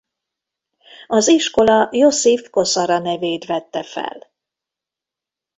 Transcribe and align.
Az 1.07 1.27
iskola 1.27 1.89
Josip 1.91 2.49
Kozara 2.49 2.99
nevét 2.99 3.45
vette 3.45 3.83
fel. 3.83 4.31